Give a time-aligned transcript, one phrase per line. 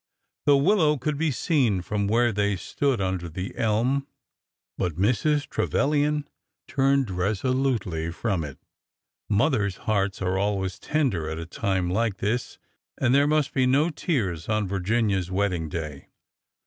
[0.47, 4.07] The willow could be seen from where they stood under the elm,
[4.75, 5.47] but Mrs.
[5.47, 6.27] Trevilian
[6.67, 8.57] turned resolutely from it.
[9.29, 12.57] Mothers' hearts are always tender at a time like this,
[12.97, 16.07] and there must be no tears on Virginia's wedding day.